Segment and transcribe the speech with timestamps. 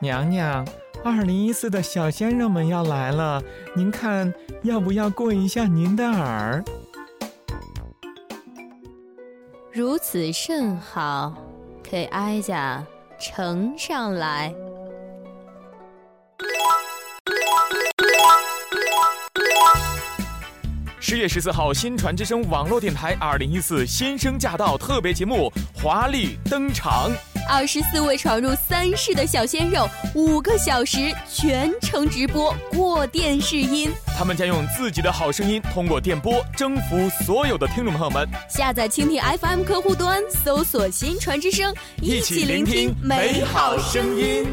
[0.00, 0.64] 娘娘，
[1.04, 3.42] 二零一四的小鲜肉们要来了，
[3.74, 4.32] 您看
[4.62, 6.62] 要不要过一下您的耳？
[9.72, 11.34] 如此甚好，
[11.82, 12.84] 给哀家
[13.18, 14.54] 呈上来。
[21.00, 27.10] 十月十四号，新传之声网络电台二零一四新生驾到特别节目华丽登场。
[27.48, 33.90] 二十四位闯入三世的小鲜肉，五个小时全程直播过电视音。
[34.18, 38.28] 他们将用自己的好声音，通过电波征服所有的听众朋友们。
[38.50, 44.46] 下载蜻蜓 FM 客户端，搜索“新传之声”，一起聆听美好声音。